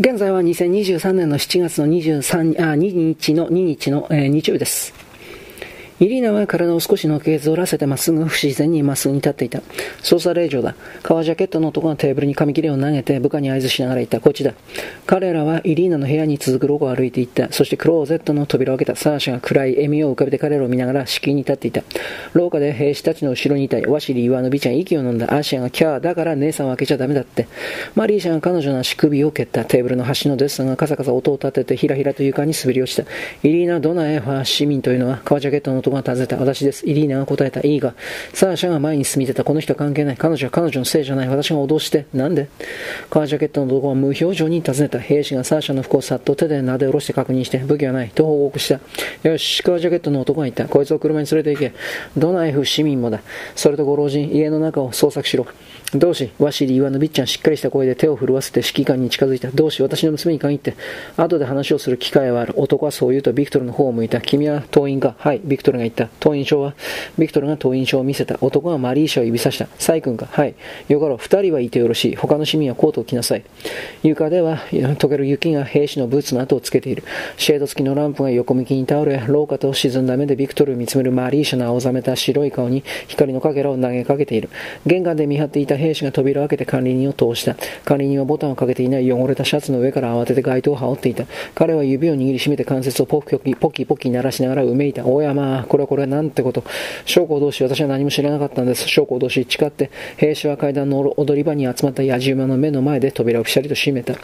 [0.00, 4.97] 現在は2023年の7月の23あ2日の2日の、えー、日曜日です。
[6.00, 9.58] イリーナは体を少しのけずらせてまっすぐ不自然にまっすぐに立っていた。
[10.00, 10.76] 捜査令状だ。
[11.02, 14.20] 革ジャケットの男がテーブルに紙切れを投げて部下に合図しながら言った。
[14.20, 14.54] こっちだ。
[15.06, 17.50] 彼らはイリーナの部屋に続く廊下を歩いていった。
[17.50, 18.96] そしてクローゼットの扉を開けた。
[18.96, 21.82] サーシャが暗い笑みを浮かべて彼らを見ながら敷居に立っていた。
[22.32, 25.26] 廊下で兵士たちの後ろにいたワシリー・イワノビちゃん息を飲んだ。
[25.34, 27.48] アーシアがキャーだから姉さんを開けちゃダメだって。
[27.96, 29.64] マリーシャが彼女の足首を蹴った。
[29.64, 33.02] テーブルの端のデッサンがカサカサ音を立ててひらひらと床に滑り落ちた。
[33.42, 36.36] イリーナ・ドナエファ市民というのは革ジャケットの男が尋ねた。
[36.36, 36.88] 私です。
[36.88, 37.60] イリーナが答えた。
[37.66, 37.94] いいが。
[38.32, 39.44] サーシャが前に進み出た。
[39.44, 40.16] この人は関係ない。
[40.16, 41.28] 彼女は彼女のせいじゃない。
[41.28, 42.06] 私が脅して。
[42.14, 42.48] なんで
[43.10, 44.98] カージャケットの男は無表情に尋ねた。
[44.98, 47.58] 兵士がサーシャの服をさっと手で撫で下ろして確認して。
[47.58, 48.10] 武器はない。
[48.10, 48.80] と報告した。
[49.28, 50.66] よし、カージャケットの男が言った。
[50.66, 51.72] こいつを車に連れて行け。
[52.16, 53.20] ドナエフ市民もだ。
[53.54, 55.46] それとご老人、家の中を捜索しろ。
[55.94, 59.50] 同志、ワシリー・イワノビッチャンしっかりした声で手を震わせて指揮官に近づいた。
[59.50, 60.74] 同志、私の娘に限って、
[61.16, 62.52] 後で話をする機会はある。
[62.56, 64.20] 男はそう言うとビクトルの方を向いた。
[64.20, 66.08] 君は党員かはい、ビクトルが言った。
[66.20, 66.74] 党員証は
[67.18, 68.38] ビクトルが党員証を見せた。
[68.40, 69.68] 男はマリーシャを指さした。
[69.78, 70.54] サイ君かはい。
[70.88, 72.16] よかろう、二人はいてよろしい。
[72.16, 73.44] 他の市民はコートを着なさい。
[74.02, 77.04] 床では溶ける雪が兵士のブーツの跡をつけている。
[77.36, 84.48] シェード付きのランプが横向きに倒れ、廊下と沈んだ目でビクトルを見つめるマリーシャの青ざめた白い顔に光のかけらを投げかけている。
[84.86, 87.56] 玄関で見張っていた兵士が扉を開けて管理人を通した。
[87.84, 91.24] 管理人はボタンをかけていない汚れたシャツの上から慌てて街灯を羽織っていた。
[91.54, 95.06] 彼は指を握りしめて関節をポキポキポキポキ鳴らしながらうめいた。
[95.06, 96.64] おやまあ、これはこれはなんてこと。
[97.04, 98.88] 将校同士、私は何も知らなかったんです。
[98.88, 104.14] 将校同士、誓って、兵士は階段の踊り場に集まった野じ馬の目の前で扉をぴしゃりと閉めた。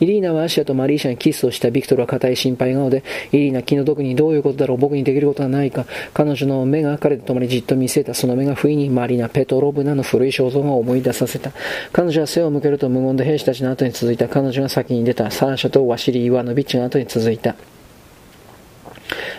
[0.00, 5.86] イリーナはアシアとマリーシャにキスをしたビクトルは固い心配顔で、イリーナ気の毒にどういうことだろう僕にできることはないか。
[6.14, 8.14] 彼女の目が彼と共にじっと見据えた。
[8.14, 11.52] その目が不意にマリーナ・ペトロブナの古い肖像画を思い出させた。
[11.92, 14.28] 彼女は背を向けると無言で兵士たちの後に続いた。
[14.28, 15.30] 彼女が先に出た。
[15.30, 17.54] サーシャとワシリー・イワノビッチの後に続いた。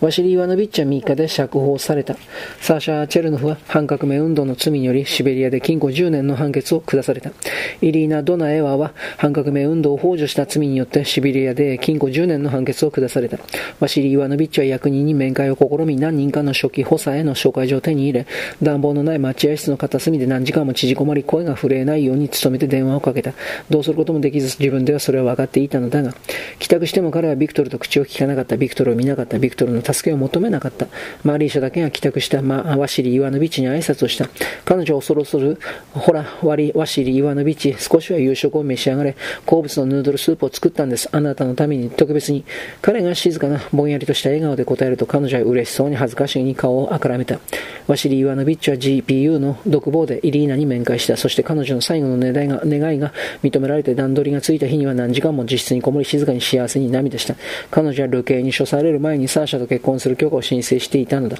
[0.00, 2.16] ワシリー・ワノビッチは3日で釈放された。
[2.60, 7.30] サーシャー・チェルノフは反革命運動の罪によりシベリアで禁錮10年の判決を下された。
[7.80, 13.38] イリーナ・ドナエワは反革命運動を幇助した罪によってシベリアで禁錮10年の判決を下された。
[13.80, 18.26] ワシリー・ワノビッチは役人に面会を試み何人かの初期補佐への紹介状を手に入れ、
[18.62, 23.32] 暖房のない待合室の片隅で何時間も縮こまり声が震えないように努めて電話をかけた。
[23.70, 26.14] どうすることもできず自分ではそれは分かっていたのだが、
[26.58, 28.56] 帰宅しても彼はビクトルと口を聞かなかった。
[28.56, 29.38] ビクトルを見なかった。
[29.38, 30.86] ビクトルの助けを求めなかった。
[31.22, 34.28] マリーシャだけが帰宅した、ま、ワシリー・イワノビッチに挨拶をした。
[34.64, 35.58] 彼女は恐る恐る、
[35.92, 39.16] ほら、ワリワシリー・イワノビッチ、少しは夕食を召し上がれ。
[39.46, 41.08] 好物のヌードルスープを作ったんです。
[41.12, 42.44] あなたのために、特別に。
[42.82, 47.38] 彼が静かな、ぼんやりとした笑顔で答えると、彼女は嬉しそうに恥ずかしげに顔をあからめた。
[47.86, 51.16] ワシリー・イワノビッチは GPU の独房でイリーナに面会した。
[51.16, 53.12] そして彼女の最後の願いが願いが
[53.42, 57.36] 認められて段取りがついた日には何時間も自室にこもり静かに幸せに涙した。
[57.70, 61.36] 彼女は流刑に処される前にサーシャと結婚する許可を申請していたのだ。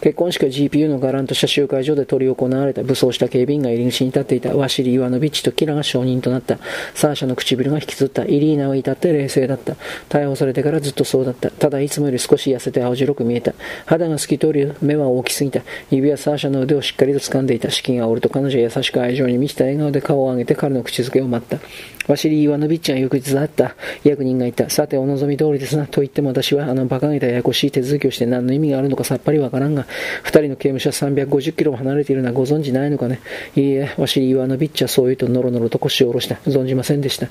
[0.00, 6.58] 結婚式は GPU のガランとした集会所で執り行われた武装した警備員が入り口に立っていたワシリー・イワノビッチとキラが証人となった。
[6.94, 8.24] サーシャの唇が引きつった。
[8.24, 9.76] イリーナは至って冷静だった。
[10.08, 11.50] 逮捕されてからずっとそうだった。
[11.50, 13.52] ただいつもより少し痩せて青白く見えた。
[13.84, 15.60] 肌が透き通り、目は大きすぎた。
[15.90, 17.70] 指はサーシャの腕をしっかりと掴んでいた。
[17.70, 21.58] 資金がおると彼女は優しく愛情に満ちた笑顔で顔を上げて彼の口づけを待った。
[22.06, 23.76] ワシリー・イワノビッチが翌日会った。
[24.04, 24.68] 役人が言った。
[24.68, 25.86] さて、お望み通りですな。
[25.86, 29.86] と言っても私は、あの馬鹿げたややこしい手続きをして何の意味があるのかさっぱりわからんが、
[30.22, 33.20] 二人の刑務所は350キロも離れているのはご存知ないのかね。
[33.56, 36.36] いいえ、ワシリー・イワノビッチはそう言うとノロノロと腰を下ろした。
[36.46, 37.28] 存じませんでした。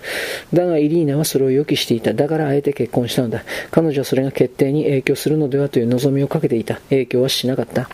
[0.54, 2.14] だが、イリーナはそれを予期していた。
[2.14, 3.44] だからあえて結婚したのだ。
[3.72, 6.76] 彼女はそれが決定に影響するのではという望みをかけていた。
[6.90, 7.90] 影響はしなかった。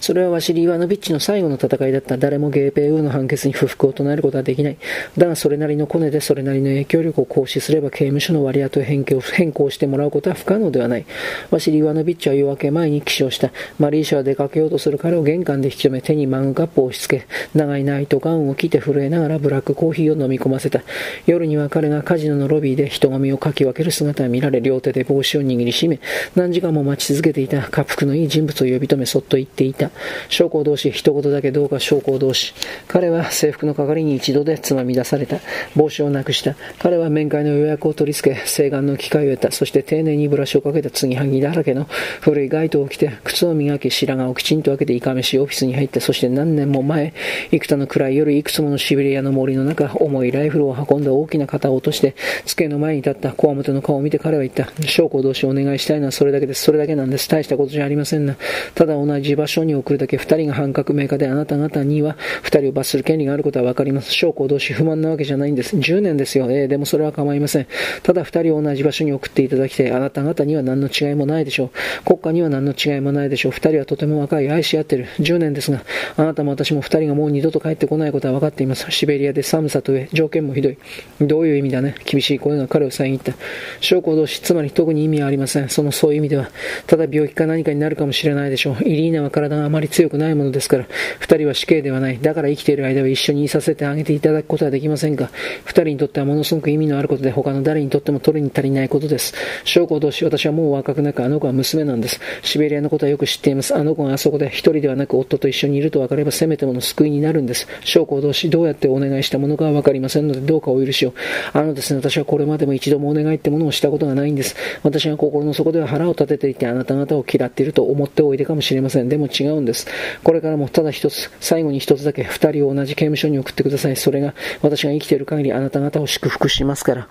[0.00, 2.16] それはワシリ・イワノビッチの最後の戦いだった。
[2.16, 4.76] 誰もゲーペイウーの判決に不服を唱えることはできない。
[5.16, 11.06] だがそれなりのコネでそれなりの影響力を行使すれば刑務所の割り当てを変更変更してもらうことは不可能ではない。
[11.50, 13.50] ワシリ・イワノビッチは夜明け前に起床した。
[13.78, 20.82] マリーシャは出かけようとする彼を玄関で引き止め手にマグカップを押し付け、長いナイトガウンを着て震えながらブラックコーヒーを飲み込ませた。
[21.26, 26.00] 夜には彼がカジノのロビーで人混みをかき分ける姿が見られ、両手で帽子を握りしめ、
[26.34, 29.83] 何時間も待ち続けていた滑腹のいい人物を呼び止めそっと言っていた。
[30.28, 32.54] 将校同士、一言だけどうか将校同士。
[32.88, 35.38] 彼は制服の係に一度でつまみ出された。
[35.74, 36.54] 帽子をなくした。
[36.78, 39.50] 彼は面会の予約を取り付け、請願の機会を得た。
[39.52, 41.86] そして丁寧にブラシをかけた継ぎはぎだらけの
[42.20, 47.12] 古い街灯を着て、靴を磨き、白髪をきちんと開けていかめしオフィスに入って、そして何年も前、
[47.50, 52.14] 幾多の暗い夜、いくつものシベリアの森の中、重いライフルを運んだ大きな肩を落として、
[52.46, 54.68] 机の前に立ったこわもての顔を見て彼は言った。
[54.86, 56.62] 将校同士お願いしたいのはそれだけです。
[56.62, 57.28] それだけなんです。
[57.28, 58.36] 大したことじゃありませんな。
[58.74, 64.12] ただ同じじ場所に送るだけ二人が反革命家であなた方には二人を罰する権利があることはわかります。
[64.12, 65.76] 証拠同士不満なわけじゃないんです。
[65.76, 66.50] 10年ですよ。
[66.50, 67.66] えー、でもそれは構いません。
[68.02, 69.90] ただ二人を同じ場所に送っていただきたい。
[69.90, 72.04] あなた方には何の違いもないでしょう。
[72.04, 73.52] 国家には何の違いもないでしょう。
[73.52, 74.50] 二人はとても若い。
[74.50, 75.06] 愛し合ってる。
[75.20, 75.84] 10年ですが、
[76.16, 78.90] あなたも私も二人がもう二度と帰ってこないことは分かっています。
[78.90, 80.78] シベリアで寒さと上、条件もひどい。
[81.20, 81.94] どういう意味だね。
[82.04, 83.32] 厳しい声が彼を遮った。
[83.80, 85.68] 証拠同士、つまり特に意味はありません。
[85.68, 86.50] そのそういう意味では、
[86.86, 88.84] ただ病気か何かになるかもしれないでしょう。
[88.84, 90.86] イリーナは体があまり強くないものですから、
[91.18, 92.18] 二人は死刑ではない。
[92.20, 95.30] だから生きている間は一緒にいさせてあげていただくことはできませんが、
[95.64, 99.34] 二人にとってはものすごく意味のあることで、他の誰にとっても取るに足りないことです。
[99.64, 102.20] 証拠同士、私はもう若くなく、あの子は娘なんです。
[102.42, 103.74] シベリアのことはよく知っています。
[103.74, 107.66] あの子があそこで一人ではなく夫と一緒にいると分かれば、せめてもの救いになるんです。
[107.84, 111.14] 証拠同士、どうやってお願いしたものかは分かりませんので、どうかお許しを。
[111.52, 114.56] あのですね、私はこれまでも一度もお願いってものをしたことがないんです。
[114.82, 119.08] 私が心の底では腹を立てていて、あなた方を嫌っていると思っておいでかもしれません。
[119.08, 119.86] でも違ううんです。
[120.22, 123.96] これからもただ一つ、最後に一つだけ二人を同じ刑務所に送ってください。
[123.96, 127.08] それが私が生きている限りあなた方を祝福しますから。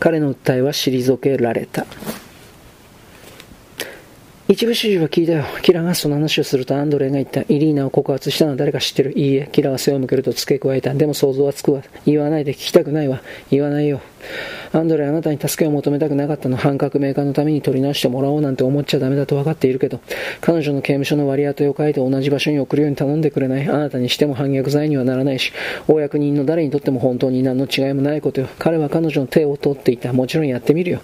[0.00, 1.86] 彼の訴えは退けられた。
[4.50, 5.44] 一部始終は聞いたよ。
[5.60, 7.42] キラがその話をするとアンドレイが言った。
[7.42, 9.12] イリーナを告発したのは誰か知ってる？
[9.18, 9.48] いいえ。
[9.52, 10.94] キラは背を向けると付け加えた。
[10.94, 11.82] でも想像はつくわ。
[12.06, 13.20] 言わないで聞きたくないわ。
[13.50, 14.00] 言わないよ。
[14.72, 16.56] アンドレあなたに助けを求めたくなかったの。
[16.56, 20.00] 反革命家のために取り直してもらおうなんて思っちゃダメだと分かっているけど、
[20.40, 23.68] 彼女の刑務所の割り当てを書いて同じ場所に送るように頼んでくれない。
[23.68, 25.52] あなたにしても反逆罪にはならないし、
[25.86, 28.48] 公役人の誰にとっても本当に何の違いもないことよ。
[28.58, 30.12] 彼は彼女の手を取っていた。
[30.12, 31.00] もちろんやってみるよ。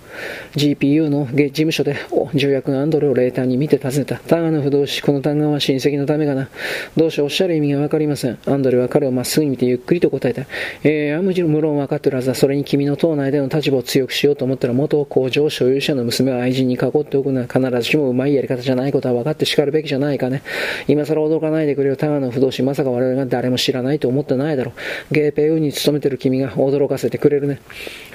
[0.56, 1.96] GPU の事務所で、
[2.34, 4.16] 重役がアンドレをレーターに見て尋ねた。
[4.16, 6.49] タガの不動詞、この単眼は親戚のためかな。
[6.96, 8.38] どうしおっしゃる意味が分かりません。
[8.46, 10.43] アンドレは彼をまっすぐ見てゆっくりと答えた。
[10.82, 12.34] えー、もちろ無論分かってるはずだ。
[12.34, 20.42] それに君の党内での立場を強くしようと思ったら元工場所有者の娘を愛人に囲っておくのは必ずしもうまいやり方じゃないことは分かって叱るべきじゃないかね。
[20.88, 21.96] 今更驚かないでくれよ。
[21.96, 24.72] タガの不動詞、まさか我々が誰も知らないと思ってないだろ
[25.10, 25.14] う。
[25.14, 27.60] ゲーペウに勤めてる君が驚かせてくれるね。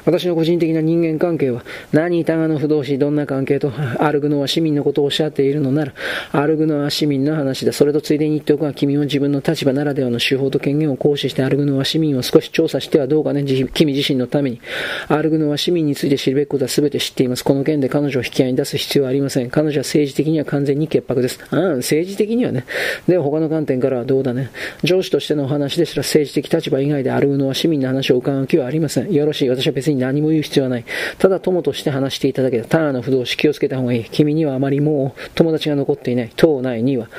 [0.05, 5.93] 私の個人的な人間関係は、何タガの不動詞、どんな関係と、アルグノは市民のことをおっしゃっているのなら、
[6.31, 7.73] アルグノは市民の話だ。
[7.73, 14.61] それとついでに言っておくが、君は自分の立場ならではの手法と権限を行使して、アルグノは市民を少し調査してはどうかね、君自身のために。
[15.07, 17.43] アルグノは市民について知るべきことは全て知っています。
[17.43, 19.49] この件で彼女を引き合いに出す必要はありません。
[19.49, 21.39] 彼女は政治的には完全に潔白です。
[21.51, 22.65] ああ、政治的にはね。
[23.07, 24.49] で他の観点からはどうだね。
[24.83, 29.11] 上司としてのお話ですら政治的立場以外でアルグノは市民の話を伺う気はありません。
[29.11, 29.49] よろしい。
[29.49, 30.85] 私は別に何も言う必要はない。
[31.17, 32.65] ただ友として話していただけだ。
[32.65, 34.03] ターの不動詞気をつけた方がいい。
[34.05, 36.31] 君にはあまりもう友達が残っていない。
[36.35, 37.09] 党内には。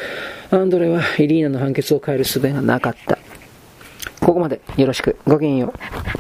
[0.51, 3.19] アンドレはイリーナの判決を変える術がなかった。
[4.21, 5.17] ここまでよろしく。
[5.27, 6.20] ごきげんよう。